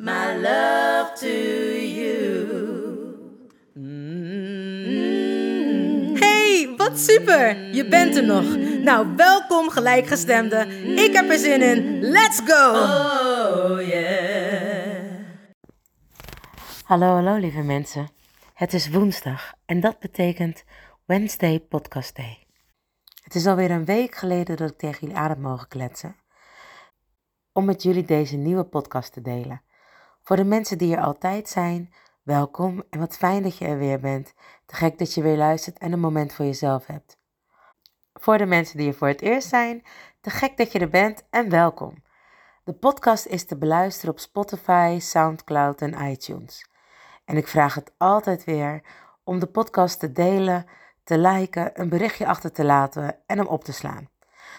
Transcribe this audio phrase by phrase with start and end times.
[0.00, 1.28] my love to
[1.76, 2.48] you.
[6.18, 7.74] Hey, wat super!
[7.74, 8.56] Je bent er nog.
[8.82, 10.66] Nou, welkom gelijkgestemde.
[10.96, 12.00] Ik heb er zin in.
[12.00, 12.70] Let's go!
[12.70, 15.24] Oh yeah.
[16.84, 18.08] Hallo, hallo lieve mensen.
[18.54, 20.64] Het is woensdag en dat betekent
[21.04, 22.46] Wednesday Podcast Day.
[23.22, 26.16] Het is alweer een week geleden dat ik tegen jullie aan heb mogen kletsen.
[27.52, 29.62] Om met jullie deze nieuwe podcast te delen.
[30.30, 31.92] Voor de mensen die er altijd zijn,
[32.22, 34.34] welkom en wat fijn dat je er weer bent.
[34.66, 37.18] Te gek dat je weer luistert en een moment voor jezelf hebt.
[38.12, 39.82] Voor de mensen die er voor het eerst zijn,
[40.20, 42.02] te gek dat je er bent en welkom.
[42.64, 46.66] De podcast is te beluisteren op Spotify, SoundCloud en iTunes.
[47.24, 48.82] En ik vraag het altijd weer
[49.24, 50.66] om de podcast te delen,
[51.04, 54.08] te liken, een berichtje achter te laten en hem op te slaan.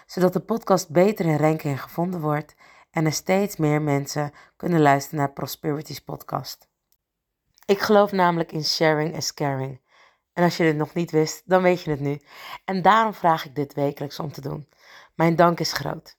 [0.06, 2.54] Zodat de podcast beter in ranking gevonden wordt
[2.92, 6.68] en er steeds meer mensen kunnen luisteren naar Prosperity's podcast.
[7.64, 9.80] Ik geloof namelijk in sharing is caring.
[10.32, 12.20] En als je dit nog niet wist, dan weet je het nu.
[12.64, 14.68] En daarom vraag ik dit wekelijks om te doen.
[15.14, 16.16] Mijn dank is groot.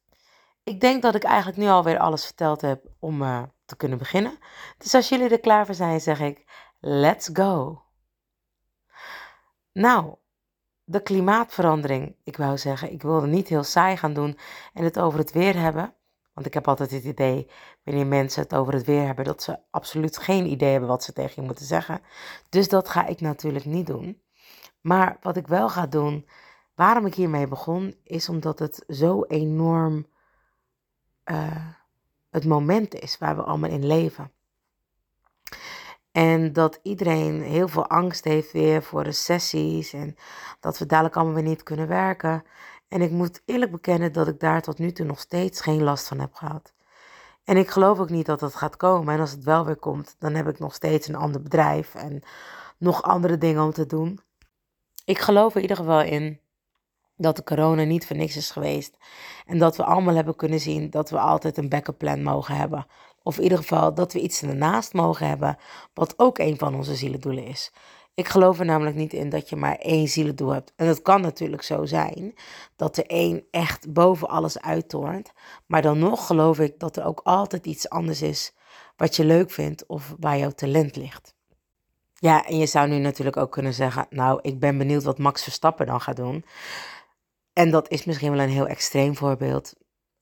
[0.63, 4.37] Ik denk dat ik eigenlijk nu alweer alles verteld heb om eh, te kunnen beginnen.
[4.77, 6.43] Dus als jullie er klaar voor zijn, zeg ik:
[6.79, 7.83] let's go.
[9.71, 10.15] Nou,
[10.83, 12.15] de klimaatverandering.
[12.23, 14.37] Ik wou zeggen, ik wilde niet heel saai gaan doen
[14.73, 15.95] en het over het weer hebben.
[16.33, 17.49] Want ik heb altijd het idee,
[17.83, 21.13] wanneer mensen het over het weer hebben, dat ze absoluut geen idee hebben wat ze
[21.13, 22.01] tegen je moeten zeggen.
[22.49, 24.21] Dus dat ga ik natuurlijk niet doen.
[24.81, 26.27] Maar wat ik wel ga doen,
[26.75, 30.07] waarom ik hiermee begon, is omdat het zo enorm
[31.23, 31.67] eh,
[32.29, 34.31] het moment is waar we allemaal in leven.
[36.11, 40.15] En dat iedereen heel veel angst heeft weer voor recessies en
[40.59, 42.43] dat we dadelijk allemaal weer niet kunnen werken.
[42.93, 46.07] En ik moet eerlijk bekennen dat ik daar tot nu toe nog steeds geen last
[46.07, 46.73] van heb gehad.
[47.43, 49.13] En ik geloof ook niet dat dat gaat komen.
[49.13, 52.23] En als het wel weer komt, dan heb ik nog steeds een ander bedrijf en
[52.77, 54.19] nog andere dingen om te doen.
[55.05, 56.39] Ik geloof in ieder geval in
[57.17, 58.97] dat de corona niet voor niks is geweest.
[59.45, 62.85] En dat we allemaal hebben kunnen zien dat we altijd een backup plan mogen hebben.
[63.23, 65.57] Of in ieder geval dat we iets ernaast mogen hebben,
[65.93, 67.71] wat ook een van onze zielendoelen is.
[68.15, 70.73] Ik geloof er namelijk niet in dat je maar één zielendoel hebt.
[70.75, 72.33] En het kan natuurlijk zo zijn
[72.75, 75.31] dat er één echt boven alles uittoornt.
[75.65, 78.53] Maar dan nog geloof ik dat er ook altijd iets anders is
[78.95, 81.35] wat je leuk vindt of waar jouw talent ligt.
[82.13, 85.43] Ja, en je zou nu natuurlijk ook kunnen zeggen: Nou, ik ben benieuwd wat Max
[85.43, 86.45] Verstappen dan gaat doen.
[87.53, 89.73] En dat is misschien wel een heel extreem voorbeeld.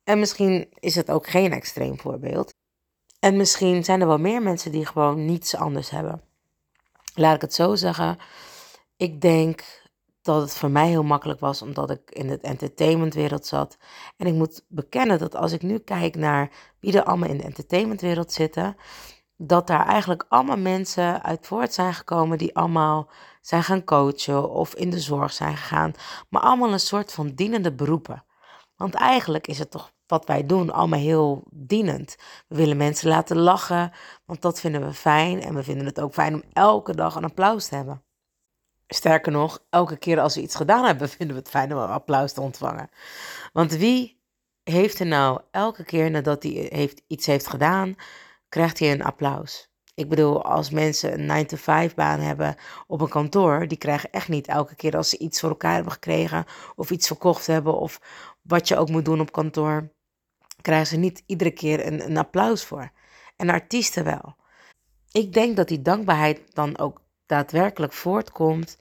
[0.04, 2.54] En misschien is het ook geen extreem voorbeeld.
[3.20, 6.22] En misschien zijn er wel meer mensen die gewoon niets anders hebben.
[7.14, 8.18] Laat ik het zo zeggen.
[8.98, 9.82] Ik denk
[10.22, 13.78] dat het voor mij heel makkelijk was omdat ik in het entertainmentwereld zat.
[14.18, 17.44] En ik moet bekennen dat als ik nu kijk naar wie er allemaal in de
[17.44, 18.76] entertainmentwereld zitten,
[19.38, 23.10] dat daar eigenlijk allemaal mensen uit voort zijn gekomen die allemaal
[23.42, 25.94] zijn gaan coachen of in de zorg zijn gegaan,
[26.30, 28.24] maar allemaal een soort van dienende beroepen.
[28.76, 32.16] Want eigenlijk is het toch wat wij doen allemaal heel dienend.
[32.48, 33.92] We willen mensen laten lachen,
[34.26, 37.24] want dat vinden we fijn en we vinden het ook fijn om elke dag een
[37.24, 38.04] applaus te hebben.
[38.88, 41.90] Sterker nog, elke keer als we iets gedaan hebben, vinden we het fijn om een
[41.90, 42.90] applaus te ontvangen.
[43.54, 44.22] Want wie
[44.64, 47.96] heeft er nou elke keer nadat hij heeft, iets heeft gedaan,
[48.50, 49.70] krijgt hij een applaus?
[49.94, 52.56] Ik bedoel, als mensen een 9-to-5 baan hebben
[52.88, 55.92] op een kantoor, die krijgen echt niet elke keer als ze iets voor elkaar hebben
[55.92, 56.46] gekregen
[56.76, 58.00] of iets verkocht hebben of
[58.42, 59.92] wat je ook moet doen op kantoor,
[60.62, 62.92] krijgen ze niet iedere keer een, een applaus voor.
[63.36, 64.36] En artiesten wel.
[65.12, 68.78] Ik denk dat die dankbaarheid dan ook daadwerkelijk voortkomt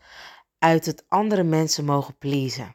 [0.58, 2.74] uit het andere mensen mogen pleasen.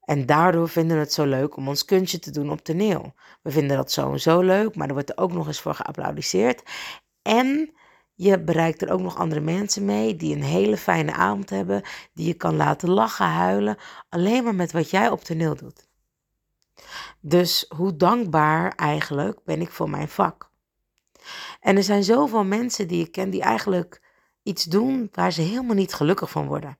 [0.00, 3.14] En daardoor vinden we het zo leuk om ons kunstje te doen op toneel.
[3.42, 5.74] We vinden dat zo en zo leuk, maar er wordt er ook nog eens voor
[5.74, 6.62] geapplaudiseerd.
[7.22, 7.74] En
[8.18, 11.82] Je bereikt er ook nog andere mensen mee die een hele fijne avond hebben,
[12.14, 13.76] die je kan laten lachen, huilen,
[14.08, 15.85] alleen maar met wat jij op toneel doet.
[17.20, 20.50] Dus hoe dankbaar eigenlijk ben ik voor mijn vak?
[21.60, 24.02] En er zijn zoveel mensen die ik ken die eigenlijk
[24.42, 26.78] iets doen waar ze helemaal niet gelukkig van worden.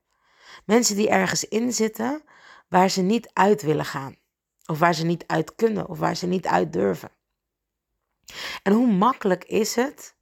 [0.64, 2.22] Mensen die ergens in zitten
[2.68, 4.16] waar ze niet uit willen gaan.
[4.66, 7.10] Of waar ze niet uit kunnen of waar ze niet uit durven.
[8.62, 10.16] En hoe makkelijk is het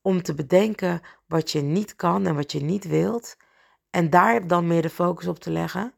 [0.00, 3.36] om te bedenken wat je niet kan en wat je niet wilt.
[3.90, 5.94] En daar dan meer de focus op te leggen.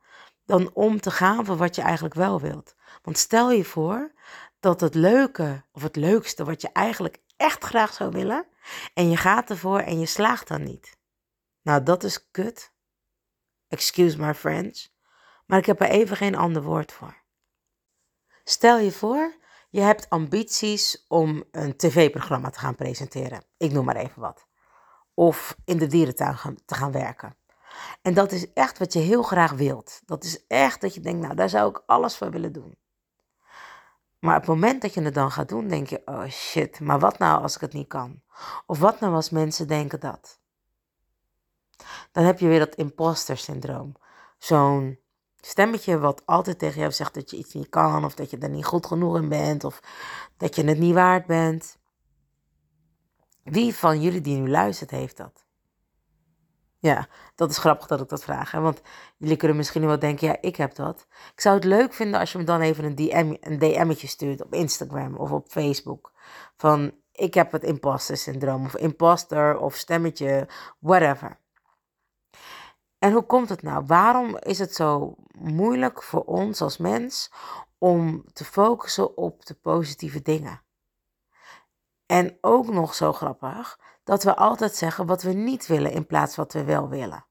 [0.48, 2.74] Dan om te gaan voor wat je eigenlijk wel wilt.
[3.02, 4.12] Want stel je voor
[4.60, 8.46] dat het leuke of het leukste wat je eigenlijk echt graag zou willen.
[8.94, 10.98] En je gaat ervoor en je slaagt dan niet.
[11.62, 12.72] Nou, dat is kut.
[13.68, 14.88] Excuse my French.
[15.46, 17.16] Maar ik heb er even geen ander woord voor.
[18.44, 19.34] Stel je voor,
[19.70, 23.44] je hebt ambities om een tv-programma te gaan presenteren.
[23.56, 24.46] Ik noem maar even wat.
[25.14, 27.36] Of in de dierentuin te gaan werken.
[28.02, 30.00] En dat is echt wat je heel graag wilt.
[30.04, 32.76] Dat is echt dat je denkt, nou daar zou ik alles voor willen doen.
[34.18, 36.98] Maar op het moment dat je het dan gaat doen, denk je, oh shit, maar
[36.98, 38.22] wat nou als ik het niet kan?
[38.66, 40.40] Of wat nou als mensen denken dat?
[42.12, 43.94] Dan heb je weer dat imposter syndroom.
[44.38, 44.98] Zo'n
[45.40, 48.48] stemmetje wat altijd tegen jou zegt dat je iets niet kan, of dat je er
[48.48, 49.80] niet goed genoeg in bent, of
[50.36, 51.78] dat je het niet waard bent.
[53.42, 55.46] Wie van jullie die nu luistert, heeft dat?
[56.80, 58.50] Ja, dat is grappig dat ik dat vraag.
[58.50, 58.60] Hè?
[58.60, 58.80] Want
[59.16, 61.06] jullie kunnen misschien wel denken, ja, ik heb dat.
[61.34, 64.44] Ik zou het leuk vinden als je me dan even een, DM, een DM'tje stuurt
[64.44, 66.12] op Instagram of op Facebook.
[66.56, 70.48] Van, ik heb het imposter syndroom of imposter of stemmetje,
[70.78, 71.38] whatever.
[72.98, 73.84] En hoe komt het nou?
[73.86, 77.30] Waarom is het zo moeilijk voor ons als mens
[77.78, 80.62] om te focussen op de positieve dingen?
[82.06, 86.34] En ook nog zo grappig dat we altijd zeggen wat we niet willen in plaats
[86.34, 87.26] van wat we wel willen.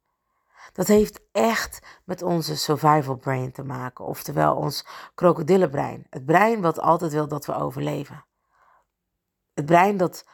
[0.74, 4.85] Dat heeft echt met onze survival brain te maken, oftewel ons
[5.15, 6.07] krokodillenbrein.
[6.09, 8.25] Het brein wat altijd wil dat we overleven.
[9.53, 10.25] Het brein dat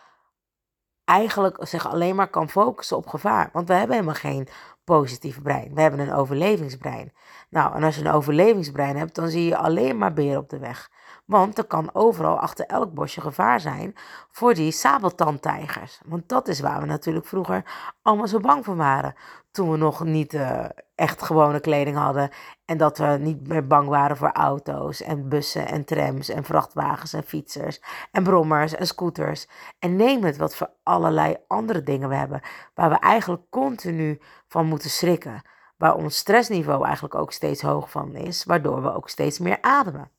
[1.05, 3.49] eigenlijk zich alleen maar kan focussen op gevaar.
[3.53, 4.47] Want we hebben helemaal geen
[4.83, 5.73] positieve brein.
[5.73, 7.13] We hebben een overlevingsbrein.
[7.49, 10.59] Nou, en als je een overlevingsbrein hebt, dan zie je alleen maar beren op de
[10.59, 10.89] weg.
[11.25, 13.95] Want er kan overal achter elk bosje gevaar zijn
[14.31, 16.01] voor die sabeltandtijgers.
[16.05, 17.63] Want dat is waar we natuurlijk vroeger
[18.01, 19.15] allemaal zo bang voor waren.
[19.51, 20.65] Toen we nog niet uh,
[20.95, 22.29] echt gewone kleding hadden.
[22.65, 27.13] En dat we niet meer bang waren voor auto's en bussen en trams en vrachtwagens
[27.13, 27.81] en fietsers
[28.11, 29.47] en brommers en scooters.
[29.79, 32.41] En neem het wat voor allerlei andere dingen we hebben.
[32.73, 35.41] Waar we eigenlijk continu van moeten schrikken.
[35.77, 38.43] Waar ons stressniveau eigenlijk ook steeds hoog van is.
[38.43, 40.11] Waardoor we ook steeds meer ademen.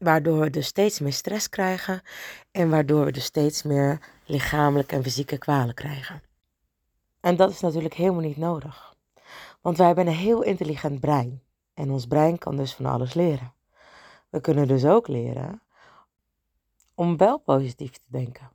[0.00, 2.02] Waardoor we dus steeds meer stress krijgen
[2.50, 6.22] en waardoor we dus steeds meer lichamelijke en fysieke kwalen krijgen.
[7.20, 8.94] En dat is natuurlijk helemaal niet nodig.
[9.60, 11.42] Want wij hebben een heel intelligent brein.
[11.74, 13.52] En ons brein kan dus van alles leren.
[14.28, 15.62] We kunnen dus ook leren
[16.94, 18.50] om wel positief te denken.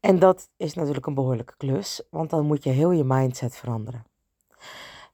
[0.00, 4.06] En dat is natuurlijk een behoorlijke klus, want dan moet je heel je mindset veranderen.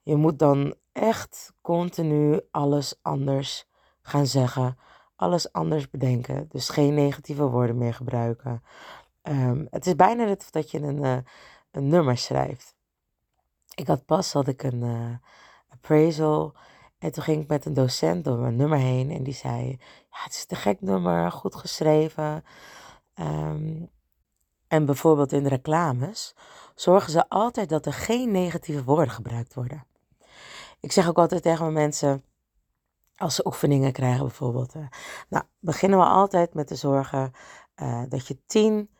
[0.02, 3.68] Je moet dan echt continu alles anders
[4.02, 4.78] gaan zeggen
[5.22, 6.48] alles anders bedenken.
[6.48, 8.62] Dus geen negatieve woorden meer gebruiken.
[9.22, 11.16] Ehm, het is bijna net dat je een, uh,
[11.70, 12.74] een nummer schrijft.
[13.74, 15.14] Ik had pas had ik een uh,
[15.68, 16.54] appraisal.
[16.98, 19.10] En toen ging ik met een docent door mijn nummer heen.
[19.10, 19.68] En die zei:
[20.10, 22.44] Ja, het is een gek nummer, goed geschreven.
[23.14, 23.90] Um,
[24.68, 26.34] en bijvoorbeeld in reclames
[26.74, 29.86] zorgen ze altijd dat er geen negatieve woorden gebruikt worden.
[30.80, 32.24] Ik zeg ook altijd tegen mijn mensen
[33.16, 34.74] als ze oefeningen krijgen bijvoorbeeld.
[35.28, 37.32] Nou, beginnen we altijd met te zorgen
[37.82, 38.90] uh, dat je tien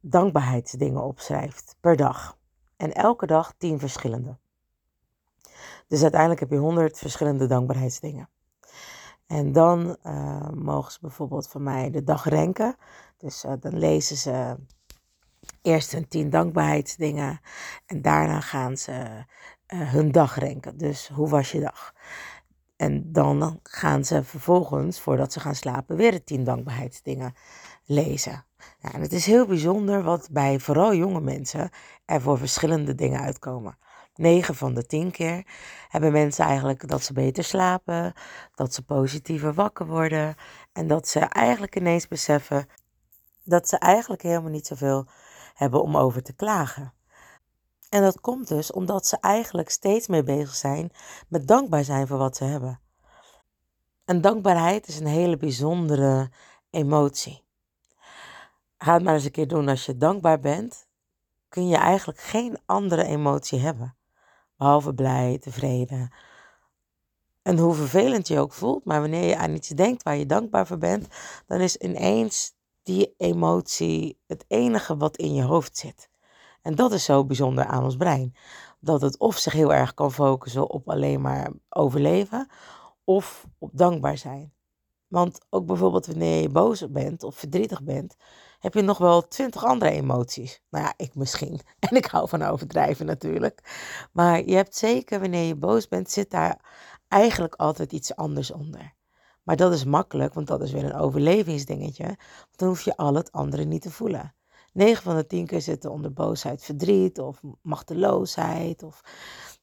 [0.00, 2.38] dankbaarheidsdingen opschrijft per dag.
[2.76, 4.36] En elke dag tien verschillende.
[5.88, 8.28] Dus uiteindelijk heb je honderd verschillende dankbaarheidsdingen.
[9.26, 12.76] En dan uh, mogen ze bijvoorbeeld van mij de dag renken.
[13.16, 14.56] Dus uh, dan lezen ze
[15.62, 17.40] eerst hun tien dankbaarheidsdingen.
[17.86, 19.24] En daarna gaan ze
[19.66, 20.76] hun dag renken.
[20.76, 21.94] Dus hoe was je dag?
[22.76, 27.34] En dan gaan ze vervolgens, voordat ze gaan slapen, weer de tien dankbaarheidsdingen
[27.84, 28.44] lezen.
[28.80, 31.70] En het is heel bijzonder wat bij vooral jonge mensen
[32.04, 33.78] er voor verschillende dingen uitkomen.
[34.14, 35.46] 9 van de 10 keer
[35.88, 38.12] hebben mensen eigenlijk dat ze beter slapen,
[38.54, 40.34] dat ze positiever wakker worden
[40.72, 42.68] en dat ze eigenlijk ineens beseffen
[43.44, 45.06] dat ze eigenlijk helemaal niet zoveel
[45.54, 46.95] hebben om over te klagen.
[47.88, 50.90] En dat komt dus omdat ze eigenlijk steeds meer bezig zijn
[51.28, 52.80] met dankbaar zijn voor wat ze hebben.
[54.04, 56.30] En dankbaarheid is een hele bijzondere
[56.70, 57.44] emotie.
[58.78, 60.86] Ga het maar eens een keer doen als je dankbaar bent.
[61.48, 63.96] kun je eigenlijk geen andere emotie hebben.
[64.56, 66.12] Behalve blij, tevreden.
[67.42, 70.66] En hoe vervelend je ook voelt, maar wanneer je aan iets denkt waar je dankbaar
[70.66, 71.08] voor bent,
[71.46, 76.08] dan is ineens die emotie het enige wat in je hoofd zit.
[76.66, 78.34] En dat is zo bijzonder aan ons brein.
[78.80, 82.48] Dat het of zich heel erg kan focussen op alleen maar overleven,
[83.04, 84.52] of op dankbaar zijn.
[85.06, 88.16] Want ook bijvoorbeeld wanneer je boos bent of verdrietig bent,
[88.58, 90.62] heb je nog wel twintig andere emoties.
[90.70, 91.60] Nou ja, ik misschien.
[91.88, 93.60] En ik hou van overdrijven natuurlijk.
[94.12, 96.60] Maar je hebt zeker wanneer je boos bent, zit daar
[97.08, 98.94] eigenlijk altijd iets anders onder.
[99.42, 102.04] Maar dat is makkelijk, want dat is weer een overlevingsdingetje.
[102.04, 104.35] Want dan hoef je al het andere niet te voelen.
[104.76, 109.02] 9 van de 10 keer zitten onder boosheid verdriet of machteloosheid of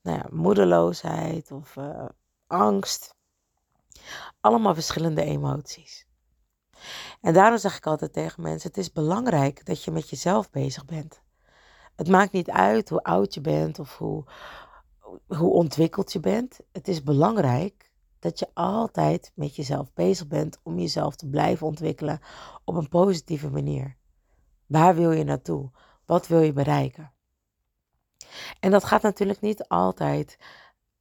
[0.02, 2.06] nou ja, moedeloosheid of uh,
[2.48, 3.16] angst.
[4.40, 6.08] Allemaal verschillende emoties.
[7.22, 10.86] En daarom zeg ik altijd tegen mensen: het is belangrijk dat je met jezelf bezig
[10.86, 11.22] bent.
[11.96, 14.24] Het maakt niet uit hoe oud je bent of hoe,
[15.28, 16.60] hoe ontwikkeld je bent.
[16.72, 22.20] Het is belangrijk dat je altijd met jezelf bezig bent om jezelf te blijven ontwikkelen
[22.64, 24.02] op een positieve manier.
[24.68, 25.72] Waar wil je naartoe?
[26.06, 27.14] Wat wil je bereiken?
[28.60, 30.38] En dat gaat natuurlijk niet altijd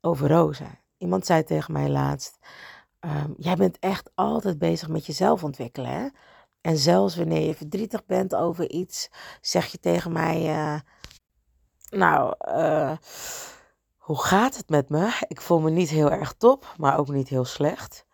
[0.01, 0.79] over rozen.
[0.97, 2.39] Iemand zei tegen mij laatst:
[3.01, 5.91] um, Jij bent echt altijd bezig met jezelf ontwikkelen.
[5.91, 6.09] Hè?
[6.61, 10.81] En zelfs wanneer je verdrietig bent over iets, zeg je tegen mij: uh,
[11.91, 12.97] Nou, uh,
[13.97, 15.25] hoe gaat het met me?
[15.29, 18.07] Ik voel me niet heel erg top, maar ook niet heel slecht.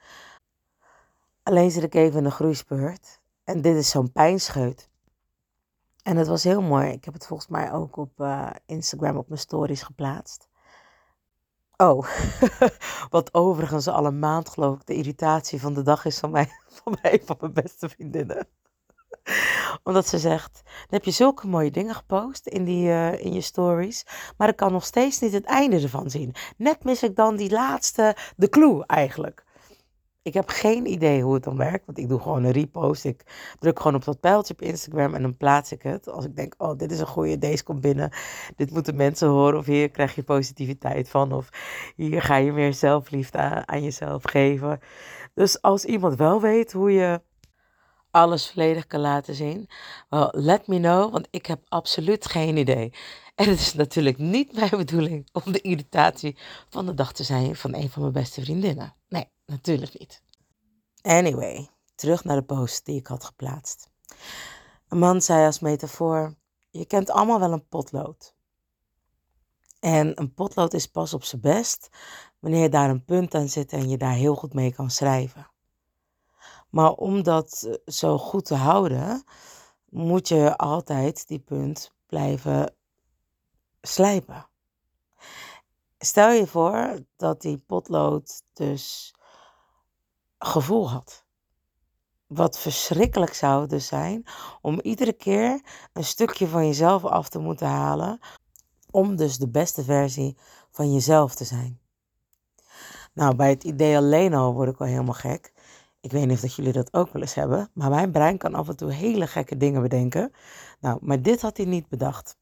[1.42, 3.20] Alleen zit ik even in een groeispeurt.
[3.44, 4.87] En dit is zo'n pijnscheut.
[6.08, 6.90] En het was heel mooi.
[6.90, 10.48] Ik heb het volgens mij ook op uh, Instagram op mijn stories geplaatst.
[11.76, 12.06] Oh,
[13.10, 16.48] wat overigens al een maand geloof ik de irritatie van de dag is van mij,
[16.82, 18.48] van mij van mijn beste vriendinnen.
[19.84, 23.40] Omdat ze zegt, dan heb je zulke mooie dingen gepost in, die, uh, in je
[23.40, 26.34] stories, maar ik kan nog steeds niet het einde ervan zien.
[26.56, 29.44] Net mis ik dan die laatste, de clue eigenlijk.
[30.28, 33.04] Ik heb geen idee hoe het dan werkt, want ik doe gewoon een repost.
[33.04, 33.22] Ik
[33.58, 36.08] druk gewoon op dat pijltje op Instagram en dan plaats ik het.
[36.08, 38.10] Als ik denk, oh, dit is een goede, deze komt binnen.
[38.56, 41.32] Dit moeten mensen horen of hier krijg je positiviteit van.
[41.32, 41.48] Of
[41.96, 44.80] hier ga je meer zelfliefde aan, jezelf geven.
[45.34, 47.20] Dus als iemand wel weet hoe je
[48.10, 49.68] alles volledig kan laten zien,
[50.08, 52.92] well, let me know, want ik heb absoluut geen idee.
[53.34, 56.36] En het is natuurlijk niet mijn bedoeling om de irritatie
[56.68, 58.94] van de dag te zijn van een van mijn beste vriendinnen.
[59.08, 59.36] Nee.
[59.48, 60.22] Natuurlijk niet.
[61.02, 63.90] Anyway, terug naar de post die ik had geplaatst.
[64.88, 66.34] Een man zei als metafoor:
[66.70, 68.34] Je kent allemaal wel een potlood.
[69.80, 71.88] En een potlood is pas op zijn best
[72.38, 75.50] wanneer daar een punt aan zit en je daar heel goed mee kan schrijven.
[76.70, 79.24] Maar om dat eh, zo goed te houden,
[79.88, 82.74] moet je altijd die punt blijven
[83.80, 84.48] slijpen.
[85.98, 89.14] Stel je voor dat die potlood dus
[90.38, 91.26] gevoel had.
[92.26, 94.24] Wat verschrikkelijk zou het dus zijn
[94.60, 95.60] om iedere keer
[95.92, 98.18] een stukje van jezelf af te moeten halen,
[98.90, 100.36] om dus de beste versie
[100.70, 101.80] van jezelf te zijn.
[103.12, 105.52] Nou, bij het idee alleen al word ik al helemaal gek.
[106.00, 108.68] Ik weet niet of jullie dat ook wel eens hebben, maar mijn brein kan af
[108.68, 110.32] en toe hele gekke dingen bedenken.
[110.80, 112.36] Nou, maar dit had hij niet bedacht.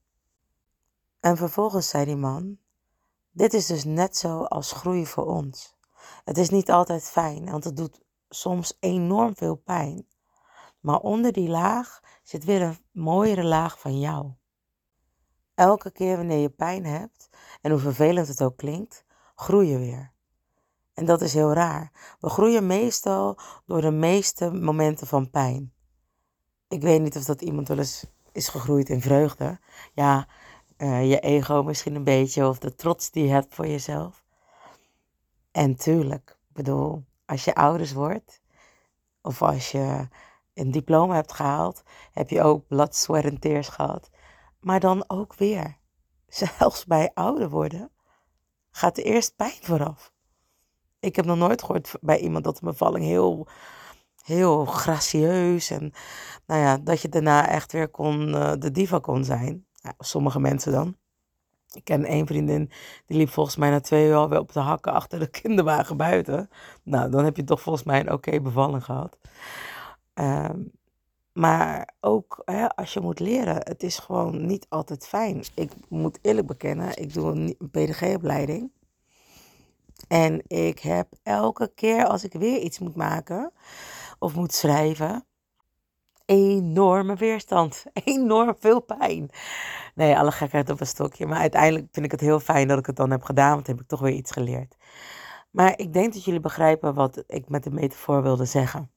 [1.20, 2.58] En vervolgens zei die man:
[3.30, 5.75] Dit is dus net zo als groei voor ons.
[6.26, 10.06] Het is niet altijd fijn, want het doet soms enorm veel pijn.
[10.80, 14.32] Maar onder die laag zit weer een mooiere laag van jou.
[15.54, 17.28] Elke keer wanneer je pijn hebt,
[17.60, 19.04] en hoe vervelend het ook klinkt,
[19.34, 20.12] groei je weer.
[20.94, 22.16] En dat is heel raar.
[22.20, 25.72] We groeien meestal door de meeste momenten van pijn.
[26.68, 29.60] Ik weet niet of dat iemand wel eens is gegroeid in vreugde.
[29.92, 30.28] Ja,
[30.78, 34.25] uh, je ego misschien een beetje, of de trots die je hebt voor jezelf.
[35.56, 38.42] En tuurlijk, bedoel, als je ouders wordt,
[39.22, 40.08] of als je
[40.54, 41.82] een diploma hebt gehaald,
[42.12, 44.10] heb je ook blood, en tears gehad.
[44.60, 45.78] Maar dan ook weer,
[46.26, 47.90] zelfs bij ouder worden,
[48.70, 50.12] gaat er eerst pijn vooraf.
[50.98, 53.48] Ik heb nog nooit gehoord bij iemand dat een bevalling heel,
[54.22, 55.92] heel gracieus en
[56.46, 59.66] nou ja, dat je daarna echt weer kon, uh, de diva kon zijn.
[59.72, 60.96] Ja, sommige mensen dan.
[61.76, 62.70] Ik ken één vriendin,
[63.06, 66.50] die liep volgens mij na twee uur alweer op de hakken achter de kinderwagen buiten.
[66.82, 69.18] Nou, dan heb je toch volgens mij een oké bevalling gehad.
[70.14, 70.60] Ehm,
[71.32, 75.44] maar ook hè, als je moet leren, het is gewoon niet altijd fijn.
[75.54, 78.70] Ik moet eerlijk bekennen, ik doe een PDG-opleiding.
[80.08, 83.52] En ik heb elke keer als ik weer iets moet maken
[84.18, 85.24] of moet schrijven,
[86.26, 87.84] enorme weerstand.
[88.04, 89.30] Enorm veel pijn.
[89.94, 91.26] Nee, alle gekheid op een stokje.
[91.26, 93.80] Maar uiteindelijk vind ik het heel fijn dat ik het dan heb gedaan, want heb
[93.80, 94.76] ik toch weer iets geleerd.
[95.50, 98.90] Maar ik denk dat jullie begrijpen wat ik met de metafoor wilde zeggen.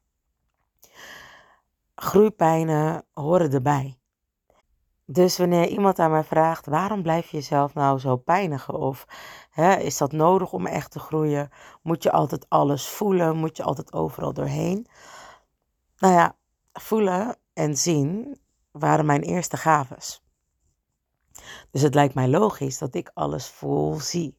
[1.95, 3.99] Groeipijnen horen erbij.
[5.05, 8.73] Dus wanneer iemand aan mij vraagt, waarom blijf je jezelf nou zo pijnigen?
[8.73, 9.05] Of
[9.49, 11.49] hè, is dat nodig om echt te groeien?
[11.81, 13.37] Moet je altijd alles voelen?
[13.37, 14.87] Moet je altijd overal doorheen?
[15.97, 16.35] Nou ja,
[16.73, 18.39] voelen en zien
[18.71, 20.23] waren mijn eerste gaves.
[21.71, 24.37] Dus het lijkt mij logisch dat ik alles voel, zie.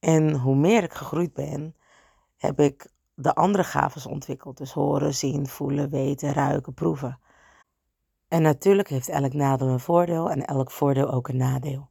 [0.00, 1.76] En hoe meer ik gegroeid ben,
[2.36, 4.56] heb ik de andere gaves ontwikkeld.
[4.56, 7.20] Dus horen, zien, voelen, weten, ruiken, proeven.
[8.28, 11.88] En natuurlijk heeft elk nadeel een voordeel en elk voordeel ook een nadeel.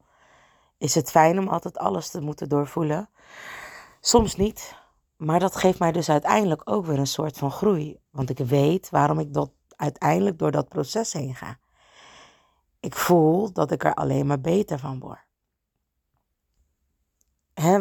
[0.77, 3.09] Is het fijn om altijd alles te moeten doorvoelen?
[3.99, 4.75] Soms niet.
[5.17, 7.99] Maar dat geeft mij dus uiteindelijk ook weer een soort van groei.
[8.09, 11.57] Want ik weet waarom ik dat uiteindelijk door dat proces heen ga.
[12.79, 15.23] Ik voel dat ik er alleen maar beter van word.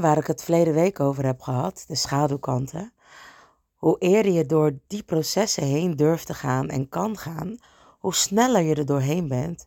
[0.01, 2.93] Waar ik het verleden week over heb gehad, de schaduwkanten.
[3.75, 7.57] Hoe eerder je door die processen heen durft te gaan en kan gaan,
[7.99, 9.67] hoe sneller je er doorheen bent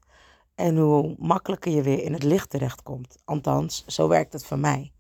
[0.56, 3.18] en hoe makkelijker je weer in het licht terechtkomt.
[3.26, 4.92] Althans, zo werkt het voor mij.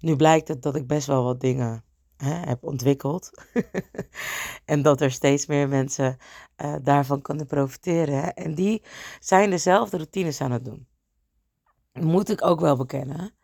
[0.00, 1.84] Nu blijkt het dat ik best wel wat dingen
[2.16, 3.30] hè, heb ontwikkeld.
[4.64, 6.16] en dat er steeds meer mensen
[6.56, 8.34] uh, daarvan kunnen profiteren.
[8.34, 8.82] En die
[9.20, 10.86] zijn dezelfde routines aan het doen.
[11.92, 13.34] Moet ik ook wel bekennen.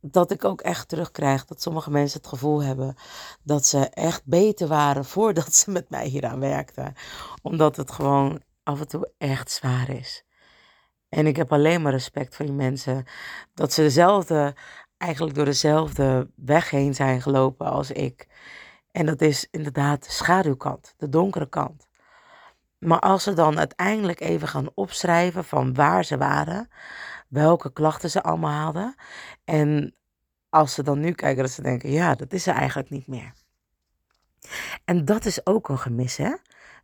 [0.00, 2.94] Dat ik ook echt terugkrijg dat sommige mensen het gevoel hebben
[3.42, 6.94] dat ze echt beter waren voordat ze met mij hieraan werkten.
[7.42, 10.24] Omdat het gewoon af en toe echt zwaar is.
[11.08, 13.04] En ik heb alleen maar respect voor die mensen.
[13.54, 14.54] Dat ze dezelfde
[15.00, 18.28] eigenlijk door dezelfde weg heen zijn gelopen als ik.
[18.90, 21.88] En dat is inderdaad de schaduwkant, de donkere kant.
[22.78, 26.68] Maar als ze dan uiteindelijk even gaan opschrijven van waar ze waren,
[27.28, 28.94] welke klachten ze allemaal hadden.
[29.44, 29.94] En
[30.48, 33.32] als ze dan nu kijken, dat ze denken, ja, dat is er eigenlijk niet meer.
[34.84, 36.34] En dat is ook een gemis, hè?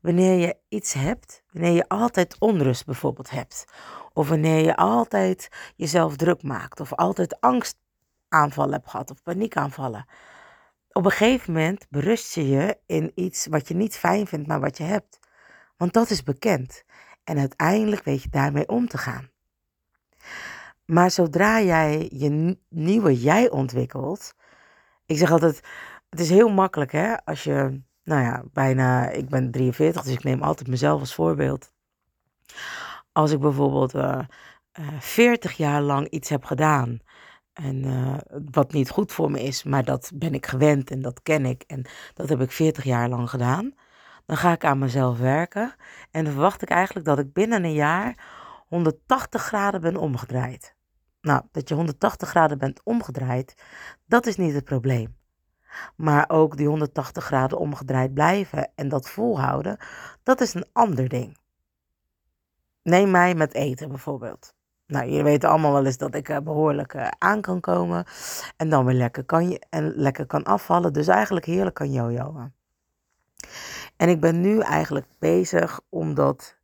[0.01, 3.65] Wanneer je iets hebt, wanneer je altijd onrust bijvoorbeeld hebt.
[4.13, 6.81] Of wanneer je altijd jezelf druk maakt.
[6.81, 7.77] Of altijd angst
[8.29, 10.07] aanvallen hebt gehad of paniekaanvallen.
[10.93, 14.61] Op een gegeven moment berust je je in iets wat je niet fijn vindt, maar
[14.61, 15.19] wat je hebt.
[15.77, 16.85] Want dat is bekend.
[17.25, 19.31] En uiteindelijk weet je daarmee om te gaan.
[20.85, 24.35] Maar zodra jij je nieuwe jij ontwikkelt.
[25.07, 25.61] Ik zeg altijd:
[26.11, 27.25] het is heel makkelijk hè.
[27.25, 29.11] Als je, nou ja, bijna.
[29.11, 31.73] Ik ben 43, dus ik neem altijd mezelf als voorbeeld.
[33.13, 34.19] Als ik bijvoorbeeld uh,
[34.81, 37.01] uh, 40 jaar lang iets heb gedaan.
[37.57, 38.17] En uh,
[38.51, 41.65] wat niet goed voor me is, maar dat ben ik gewend en dat ken ik.
[41.67, 43.75] En dat heb ik 40 jaar lang gedaan.
[44.27, 45.75] Dan ga ik aan mezelf werken.
[46.11, 48.25] En dan verwacht ik eigenlijk dat ik binnen een jaar
[48.69, 50.75] 180 graden ben omgedraaid.
[51.21, 53.55] Nou, dat je 180 graden bent omgedraaid,
[54.07, 55.17] dat is niet het probleem.
[55.97, 59.79] Maar ook die 180 graden omgedraaid blijven en dat volhouden,
[60.23, 61.39] dat is een ander ding.
[62.83, 64.56] Neem mij met eten bijvoorbeeld.
[64.87, 68.05] Nou, jullie weten allemaal wel eens dat ik uh, behoorlijk uh, aan kan komen.
[68.57, 70.93] En dan weer lekker kan, je, en lekker kan afvallen.
[70.93, 72.53] Dus eigenlijk heerlijk kan jojoen.
[73.97, 76.57] En ik ben nu eigenlijk bezig om dat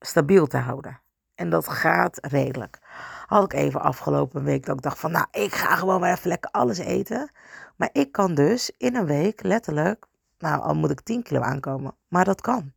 [0.00, 1.00] stabiel te houden.
[1.34, 2.78] En dat gaat redelijk.
[3.26, 6.28] Had ik even afgelopen week dat ik dacht van, nou, ik ga gewoon weer even
[6.28, 7.30] lekker alles eten.
[7.76, 10.06] Maar ik kan dus in een week letterlijk,
[10.38, 11.94] nou, al moet ik 10 kilo aankomen.
[12.08, 12.72] Maar dat kan.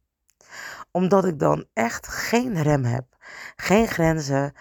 [0.92, 3.06] Omdat ik dan echt geen rem heb.
[3.56, 4.54] Geen grenzen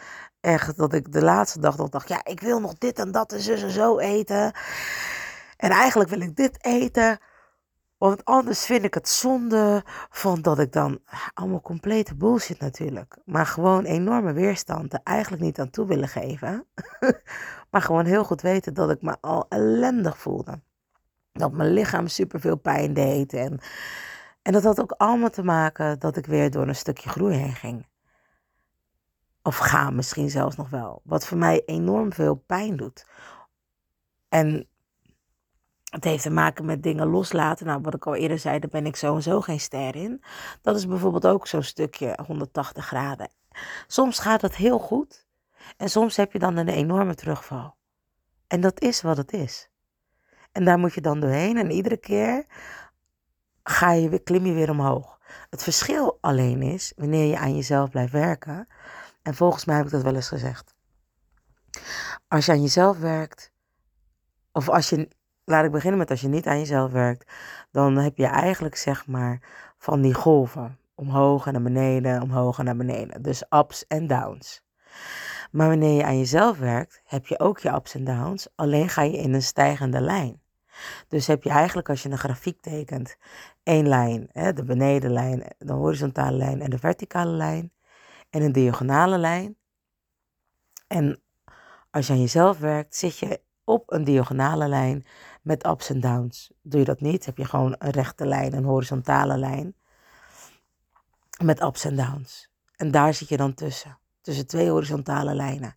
[0.44, 3.32] echt dat ik de laatste dag nog dacht, ja, ik wil nog dit en dat
[3.32, 4.52] en zo en zo eten.
[5.56, 7.18] En eigenlijk wil ik dit eten.
[7.98, 11.00] Want anders vind ik het zonde van dat ik dan
[11.34, 13.16] allemaal complete bullshit natuurlijk.
[13.24, 16.66] Maar gewoon enorme weerstand er eigenlijk niet aan toe willen geven.
[17.70, 20.60] maar gewoon heel goed weten dat ik me al ellendig voelde.
[21.32, 23.32] Dat mijn lichaam superveel pijn deed.
[23.32, 23.60] En,
[24.42, 27.54] en dat had ook allemaal te maken dat ik weer door een stukje groei heen
[27.54, 27.86] ging.
[29.46, 31.00] Of ga misschien zelfs nog wel.
[31.04, 33.06] Wat voor mij enorm veel pijn doet.
[34.28, 34.68] En
[35.90, 37.66] het heeft te maken met dingen loslaten.
[37.66, 40.22] Nou, wat ik al eerder zei, daar ben ik zo geen ster in.
[40.62, 43.30] Dat is bijvoorbeeld ook zo'n stukje 180 graden.
[43.86, 45.26] Soms gaat het heel goed.
[45.76, 47.76] En soms heb je dan een enorme terugval.
[48.46, 49.70] En dat is wat het is.
[50.52, 51.56] En daar moet je dan doorheen.
[51.56, 52.46] En iedere keer
[53.62, 55.18] ga je klim je weer omhoog.
[55.50, 58.68] Het verschil alleen is, wanneer je aan jezelf blijft werken,
[59.24, 60.74] en volgens mij heb ik dat wel eens gezegd.
[62.28, 63.52] Als je aan jezelf werkt,
[64.52, 65.08] of als je,
[65.44, 67.32] laat ik beginnen met als je niet aan jezelf werkt,
[67.70, 69.40] dan heb je eigenlijk zeg maar
[69.78, 70.78] van die golven.
[70.94, 73.22] omhoog en naar beneden, omhoog en naar beneden.
[73.22, 74.62] Dus ups en downs.
[75.50, 79.02] Maar wanneer je aan jezelf werkt, heb je ook je ups en downs, alleen ga
[79.02, 80.42] je in een stijgende lijn.
[81.08, 83.16] Dus heb je eigenlijk als je een grafiek tekent,
[83.62, 87.72] één lijn, hè, de benedenlijn, de horizontale lijn en de verticale lijn,
[88.34, 89.56] en een diagonale lijn.
[90.86, 91.22] En
[91.90, 95.06] als je aan jezelf werkt, zit je op een diagonale lijn
[95.42, 96.52] met ups en downs.
[96.62, 99.74] Doe je dat niet, heb je gewoon een rechte lijn, een horizontale lijn
[101.44, 102.50] met ups en downs.
[102.76, 105.76] En daar zit je dan tussen, tussen twee horizontale lijnen.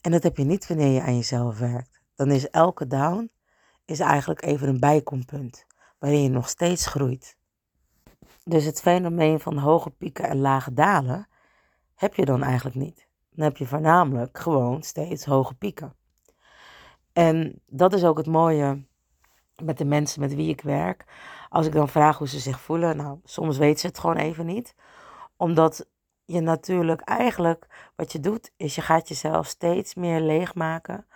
[0.00, 2.00] En dat heb je niet wanneer je aan jezelf werkt.
[2.14, 3.30] Dan is elke down
[3.84, 5.66] is eigenlijk even een bijkompunt,
[5.98, 7.36] waarin je nog steeds groeit.
[8.42, 11.28] Dus het fenomeen van hoge pieken en lage dalen
[11.94, 13.08] heb je dan eigenlijk niet.
[13.30, 15.94] Dan heb je voornamelijk gewoon steeds hoge pieken.
[17.12, 18.84] En dat is ook het mooie
[19.62, 21.04] met de mensen met wie ik werk.
[21.48, 24.46] Als ik dan vraag hoe ze zich voelen, nou, soms weten ze het gewoon even
[24.46, 24.74] niet.
[25.36, 25.88] Omdat
[26.24, 31.06] je natuurlijk eigenlijk, wat je doet, is je gaat jezelf steeds meer leegmaken.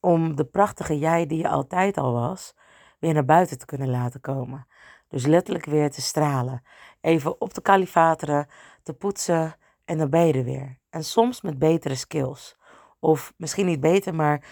[0.00, 2.54] Om de prachtige jij die je altijd al was,
[2.98, 4.66] weer naar buiten te kunnen laten komen.
[5.08, 6.62] Dus letterlijk weer te stralen.
[7.00, 8.46] Even op te kalifateren,
[8.82, 10.78] te poetsen en dan ben je er weer.
[10.90, 12.56] En soms met betere skills.
[13.00, 14.44] Of misschien niet beter, maar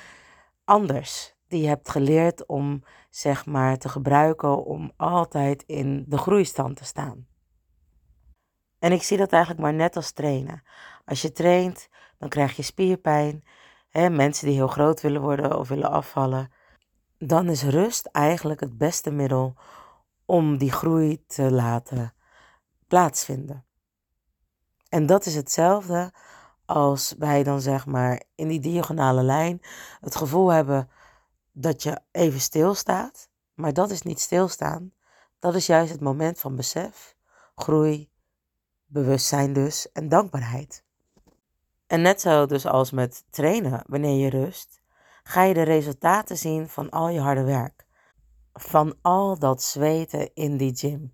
[0.64, 1.34] anders.
[1.46, 6.84] Die je hebt geleerd om zeg maar te gebruiken om altijd in de groeistand te
[6.84, 7.26] staan.
[8.78, 10.62] En ik zie dat eigenlijk maar net als trainen.
[11.04, 11.88] Als je traint,
[12.18, 13.44] dan krijg je spierpijn.
[13.88, 16.52] Hè, mensen die heel groot willen worden of willen afvallen.
[17.18, 19.54] Dan is rust eigenlijk het beste middel
[20.24, 22.14] om die groei te laten
[22.86, 23.64] plaatsvinden.
[24.90, 26.12] En dat is hetzelfde
[26.64, 29.60] als wij dan zeg maar in die diagonale lijn
[30.00, 30.90] het gevoel hebben
[31.52, 33.28] dat je even stilstaat.
[33.54, 34.92] Maar dat is niet stilstaan.
[35.38, 37.16] Dat is juist het moment van besef,
[37.54, 38.10] groei,
[38.86, 40.84] bewustzijn dus en dankbaarheid.
[41.86, 44.80] En net zo dus als met trainen, wanneer je rust,
[45.22, 47.86] ga je de resultaten zien van al je harde werk.
[48.52, 51.12] Van al dat zweten in die gym.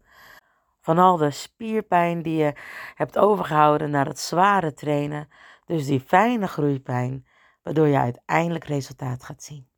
[0.86, 2.52] Van al de spierpijn die je
[2.94, 5.28] hebt overgehouden naar het zware trainen.
[5.64, 7.26] Dus die fijne groeipijn,
[7.62, 9.68] waardoor je uiteindelijk resultaat gaat zien.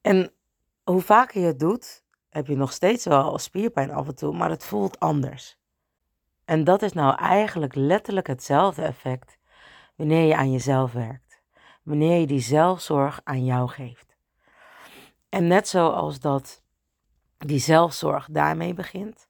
[0.00, 0.32] En
[0.84, 4.50] hoe vaker je het doet, heb je nog steeds wel spierpijn af en toe, maar
[4.50, 5.58] het voelt anders.
[6.44, 9.38] En dat is nou eigenlijk letterlijk hetzelfde effect
[9.96, 11.42] wanneer je aan jezelf werkt.
[11.82, 14.16] Wanneer je die zelfzorg aan jou geeft.
[15.28, 16.59] En net zoals dat
[17.46, 19.28] die zelfzorg daarmee begint.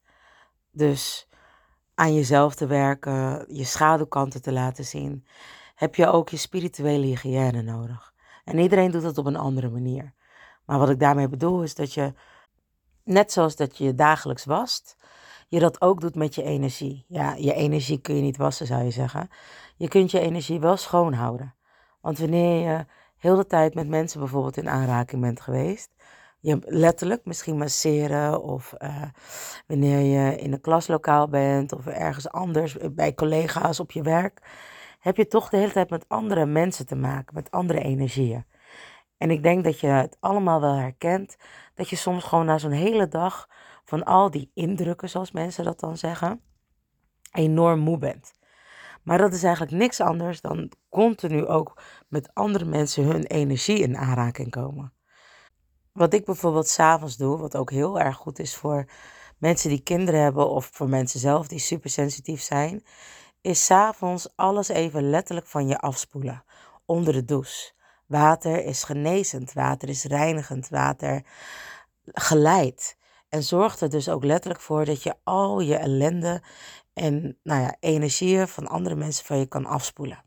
[0.70, 1.28] Dus
[1.94, 5.26] aan jezelf te werken, je schaduwkanten te laten zien,
[5.74, 8.12] heb je ook je spirituele hygiëne nodig.
[8.44, 10.14] En iedereen doet het op een andere manier.
[10.64, 12.14] Maar wat ik daarmee bedoel is dat je,
[13.04, 14.96] net zoals dat je je dagelijks wast,
[15.48, 17.04] je dat ook doet met je energie.
[17.08, 19.28] Ja, je energie kun je niet wassen, zou je zeggen.
[19.76, 21.54] Je kunt je energie wel schoonhouden.
[22.00, 25.90] Want wanneer je heel de tijd met mensen bijvoorbeeld in aanraking bent geweest,
[26.40, 29.03] je letterlijk misschien masseren of uh,
[29.66, 34.42] wanneer je in een klaslokaal bent of ergens anders bij collega's op je werk,
[34.98, 38.44] heb je toch de hele tijd met andere mensen te maken, met andere energieën.
[39.16, 41.37] En ik denk dat je het allemaal wel herkent,
[41.74, 43.48] dat je soms gewoon na zo'n hele dag
[43.85, 46.40] van al die indrukken, zoals mensen dat dan zeggen,
[47.33, 48.33] enorm moe bent.
[49.03, 53.96] Maar dat is eigenlijk niks anders dan continu ook met andere mensen hun energie in
[53.96, 54.92] aanraking komen.
[55.92, 58.85] Wat ik bijvoorbeeld s'avonds doe, wat ook heel erg goed is voor
[59.38, 62.85] mensen die kinderen hebben of voor mensen zelf die supersensitief zijn,
[63.40, 66.44] is s'avonds alles even letterlijk van je afspoelen
[66.85, 67.72] onder de douche.
[68.07, 71.24] Water is genezend, water is reinigend, water
[72.05, 72.96] geleidt.
[73.29, 76.42] En zorgt er dus ook letterlijk voor dat je al je ellende
[76.92, 80.24] en nou ja, energieën van andere mensen van je kan afspoelen.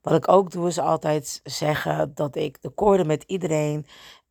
[0.00, 3.86] Wat ik ook doe is altijd zeggen dat ik de koorden met iedereen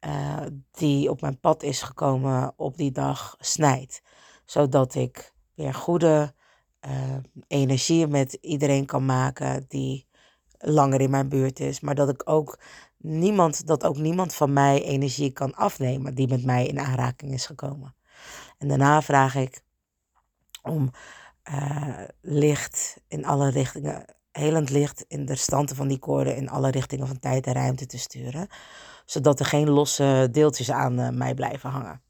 [0.05, 0.37] uh,
[0.71, 4.01] die op mijn pad is gekomen op die dag snijd.
[4.45, 6.33] Zodat ik weer goede
[6.87, 10.07] uh, energie met iedereen kan maken die
[10.57, 11.79] langer in mijn buurt is.
[11.79, 12.59] Maar dat ik ook
[12.97, 17.45] niemand, dat ook niemand van mij energie kan afnemen die met mij in aanraking is
[17.45, 17.95] gekomen.
[18.57, 19.61] En daarna vraag ik
[20.61, 20.91] om
[21.51, 24.05] uh, licht in alle richtingen,
[24.39, 27.85] helend licht in de standen van die koorden in alle richtingen van tijd en ruimte
[27.85, 28.47] te sturen
[29.09, 32.01] zodat er geen losse deeltjes aan uh, mij blijven hangen.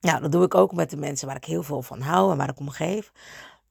[0.00, 2.36] Ja, dat doe ik ook met de mensen waar ik heel veel van hou en
[2.36, 3.12] waar ik om geef.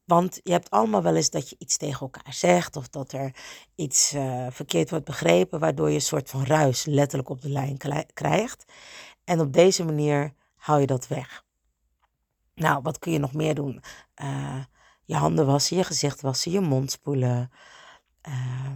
[0.05, 3.35] Want je hebt allemaal wel eens dat je iets tegen elkaar zegt of dat er
[3.75, 7.77] iets uh, verkeerd wordt begrepen, waardoor je een soort van ruis letterlijk op de lijn
[8.13, 8.65] krijgt.
[9.23, 11.43] En op deze manier hou je dat weg.
[12.55, 13.83] Nou, wat kun je nog meer doen?
[14.21, 14.63] Uh,
[15.09, 17.51] je handen wassen, je gezicht wassen, je mond spoelen.
[18.27, 18.71] Uh,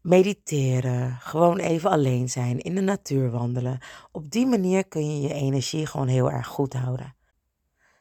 [0.00, 3.78] mediteren, gewoon even alleen zijn, in de natuur wandelen.
[4.12, 7.16] Op die manier kun je je energie gewoon heel erg goed houden.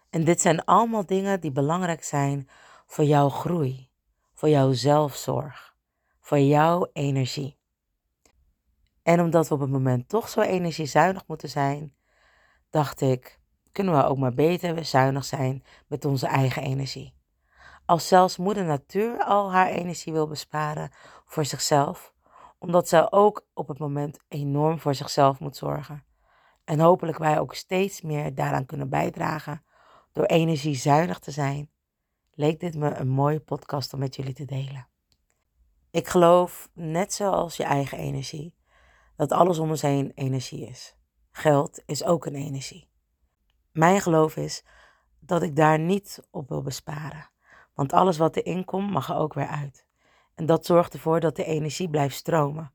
[0.10, 2.50] En dit zijn allemaal dingen die belangrijk zijn
[2.86, 3.90] voor jouw groei,
[4.34, 5.76] voor jouw zelfzorg,
[6.20, 7.58] voor jouw energie.
[9.04, 11.96] En omdat we op het moment toch zo energiezuinig moeten zijn,
[12.70, 13.39] dacht ik,
[13.80, 17.14] kunnen we ook maar beter zuinig zijn met onze eigen energie.
[17.86, 20.92] Als zelfs moeder natuur al haar energie wil besparen
[21.26, 22.14] voor zichzelf,
[22.58, 26.04] omdat zij ook op het moment enorm voor zichzelf moet zorgen.
[26.64, 29.64] En hopelijk wij ook steeds meer daaraan kunnen bijdragen
[30.12, 31.70] door energiezuinig te zijn,
[32.34, 34.88] leek dit me een mooie podcast om met jullie te delen.
[35.92, 38.56] Ik geloof, net zoals je eigen energie,
[39.16, 40.96] dat alles om ons heen energie is.
[41.32, 42.89] Geld is ook een energie.
[43.72, 44.64] Mijn geloof is
[45.20, 47.30] dat ik daar niet op wil besparen.
[47.74, 49.86] Want alles wat erin komt, mag er ook weer uit.
[50.36, 52.74] En dat zorgt ervoor dat de energie blijft stromen.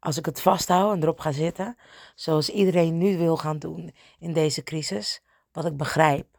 [0.00, 1.76] Als ik het vasthoud en erop ga zitten,
[2.14, 5.22] zoals iedereen nu wil gaan doen in deze crisis,
[5.52, 6.38] wat ik begrijp,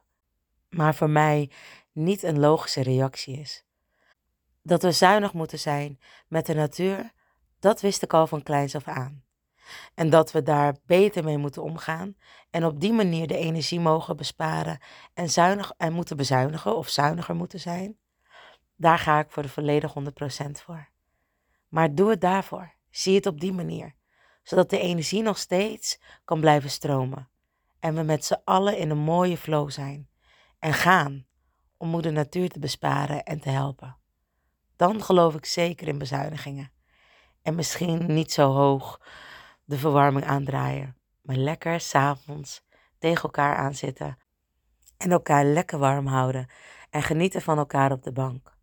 [0.69, 1.51] maar voor mij
[1.91, 3.63] niet een logische reactie is.
[4.62, 7.12] Dat we zuinig moeten zijn met de natuur,
[7.59, 9.23] dat wist ik al van kleins af aan.
[9.93, 12.15] En dat we daar beter mee moeten omgaan
[12.49, 14.79] en op die manier de energie mogen besparen
[15.13, 17.97] en, zuinig, en moeten bezuinigen of zuiniger moeten zijn.
[18.75, 20.89] Daar ga ik voor de volledig 100% voor.
[21.67, 22.73] Maar doe het daarvoor.
[22.89, 23.95] Zie het op die manier.
[24.43, 27.29] Zodat de energie nog steeds kan blijven stromen.
[27.79, 30.10] En we met z'n allen in een mooie flow zijn.
[30.60, 31.25] En gaan
[31.77, 33.97] om moeder natuur te besparen en te helpen.
[34.75, 36.71] Dan geloof ik zeker in bezuinigingen.
[37.41, 39.01] En misschien niet zo hoog
[39.69, 40.95] de verwarming aandraaien.
[41.21, 42.65] Maar lekker s'avonds
[42.97, 44.17] tegen elkaar aanzitten.
[44.97, 46.47] En elkaar lekker warm houden.
[46.89, 48.58] En genieten van elkaar op de bank.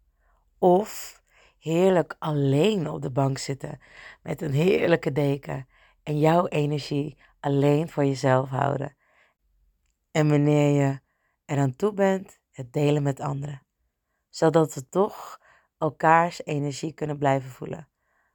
[0.59, 1.23] Of
[1.59, 3.81] heerlijk alleen op de bank zitten
[4.23, 5.69] met een heerlijke deken
[6.03, 8.97] en jouw energie alleen voor jezelf houden.
[10.11, 11.01] En wanneer je
[11.45, 13.62] eraan toe bent, het delen met anderen.
[14.29, 15.40] Zodat we toch
[15.79, 17.88] elkaars energie kunnen blijven voelen.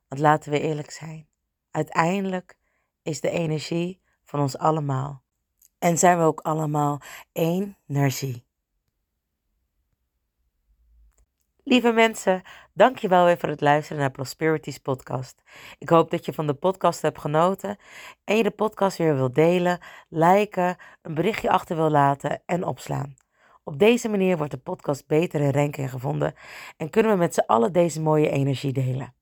[0.07, 1.29] Want laten we eerlijk zijn.
[1.71, 2.59] Uiteindelijk
[3.03, 5.23] is de energie van ons allemaal.
[5.79, 8.45] En zijn we ook allemaal één energie.
[11.63, 12.41] Lieve mensen,
[12.73, 15.43] dankjewel weer voor het luisteren naar Prosperities podcast.
[15.77, 17.77] Ik hoop dat je van de podcast hebt genoten
[18.23, 23.15] en je de podcast weer wilt delen, liken, een berichtje achter wil laten en opslaan.
[23.63, 26.33] Op deze manier wordt de podcast beter in ranking gevonden
[26.77, 29.13] en kunnen we met z'n allen deze mooie energie delen.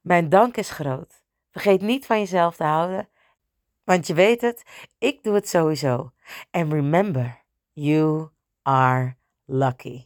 [0.00, 1.25] Mijn dank is groot.
[1.56, 3.08] Vergeet niet van jezelf te houden,
[3.84, 4.62] want je weet het,
[4.98, 6.12] ik doe het sowieso.
[6.50, 7.42] And remember,
[7.72, 8.28] you
[8.62, 10.05] are lucky.